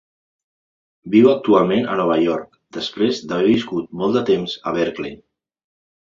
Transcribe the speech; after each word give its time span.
Viu 1.15 1.29
actualment 1.33 1.85
a 1.89 1.97
Nova 1.99 2.15
York 2.21 2.57
després 2.79 3.21
d'haver 3.33 3.47
viscut 3.53 3.93
molt 4.01 4.19
de 4.19 4.27
temps 4.33 4.59
a 4.67 4.75
Berkeley. 4.81 5.17